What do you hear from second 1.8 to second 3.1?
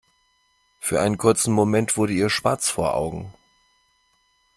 wurde ihr schwarz vor